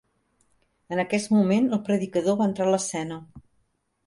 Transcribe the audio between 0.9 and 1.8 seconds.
En aquest moment